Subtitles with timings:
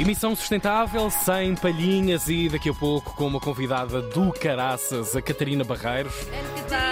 [0.00, 5.62] Emissão sustentável, sem palhinhas e daqui a pouco com uma convidada do Caraças, a Catarina
[5.62, 6.14] Barreiros.
[6.24, 6.89] Verdade.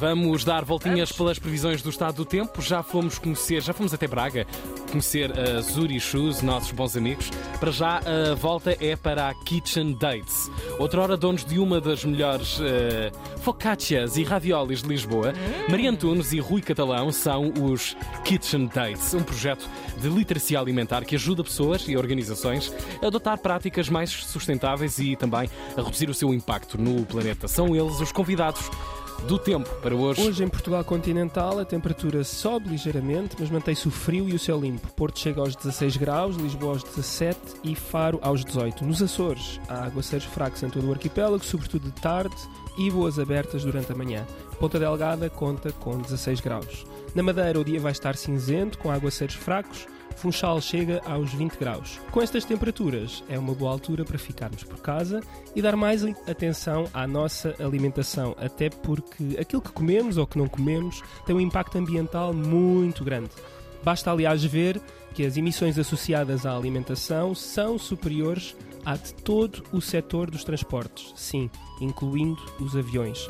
[0.00, 2.62] Vamos dar voltinhas pelas previsões do estado do tempo.
[2.62, 4.46] Já fomos conhecer, já fomos até Braga,
[4.90, 7.28] conhecer a Zuri Shoes, nossos bons amigos.
[7.60, 10.50] Para já, a volta é para a Kitchen Dates.
[10.78, 15.34] Outrora, donos de uma das melhores uh, focaccias e raviolis de Lisboa,
[15.68, 17.94] Maria Antunes e Rui Catalão são os
[18.24, 19.68] Kitchen Dates, um projeto
[20.00, 22.72] de literacia alimentar que ajuda pessoas e organizações
[23.02, 27.46] a adotar práticas mais sustentáveis e também a reduzir o seu impacto no planeta.
[27.46, 28.70] São eles os convidados
[29.26, 30.26] do tempo para hoje.
[30.26, 34.60] Hoje em Portugal continental a temperatura sobe ligeiramente, mas mantém-se o frio e o céu
[34.60, 34.92] limpo.
[34.94, 38.84] Porto chega aos 16 graus, Lisboa aos 17 e Faro aos 18.
[38.84, 42.36] Nos Açores há aguaceiros fracos em todo o arquipélago, sobretudo de tarde
[42.78, 44.26] e boas abertas durante a manhã.
[44.58, 46.84] Ponta Delgada conta com 16 graus.
[47.14, 49.86] Na Madeira o dia vai estar cinzento, com aguaceiros fracos.
[50.20, 51.98] Funchal chega aos 20 graus.
[52.10, 55.22] Com estas temperaturas, é uma boa altura para ficarmos por casa
[55.56, 60.46] e dar mais atenção à nossa alimentação, até porque aquilo que comemos ou que não
[60.46, 63.30] comemos tem um impacto ambiental muito grande.
[63.82, 64.78] Basta, aliás, ver
[65.14, 68.54] que as emissões associadas à alimentação são superiores
[68.84, 73.26] à de todo o setor dos transportes, sim, incluindo os aviões.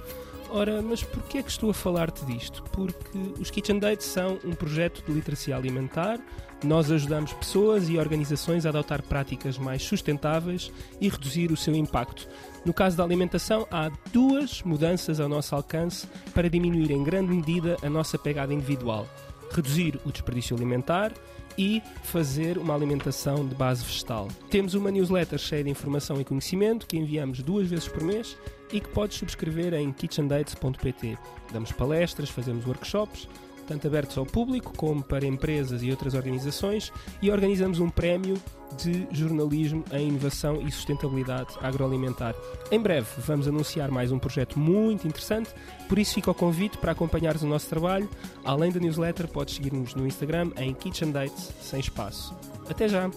[0.53, 2.65] Ora, mas porquê é que estou a falar-te disto?
[2.73, 6.19] Porque os Kitchen Dates são um projeto de literacia alimentar.
[6.65, 12.29] Nós ajudamos pessoas e organizações a adotar práticas mais sustentáveis e reduzir o seu impacto.
[12.65, 17.77] No caso da alimentação, há duas mudanças ao nosso alcance para diminuir em grande medida
[17.81, 19.07] a nossa pegada individual:
[19.51, 21.13] reduzir o desperdício alimentar
[21.59, 24.29] e fazer uma alimentação de base vegetal.
[24.49, 28.37] Temos uma newsletter cheia de informação e conhecimento que enviamos duas vezes por mês
[28.73, 31.19] e que podes subscrever em kitchendates.pt.
[31.53, 33.29] Damos palestras, fazemos workshops,
[33.71, 38.37] tanto abertos ao público como para empresas e outras organizações, e organizamos um prémio
[38.77, 42.35] de jornalismo em inovação e sustentabilidade agroalimentar.
[42.71, 45.51] Em breve vamos anunciar mais um projeto muito interessante,
[45.89, 48.09] por isso fica o convite para acompanhares o nosso trabalho.
[48.45, 52.35] Além da newsletter, podes seguir-nos no Instagram em Kitchen Dates, sem espaço.
[52.69, 53.09] Até já!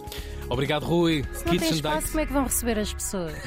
[0.50, 1.24] Obrigado, Rui.
[1.34, 3.34] Se não tem espaço, como é que vão receber as pessoas?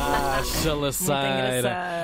[0.00, 1.88] Ah, chalaceira.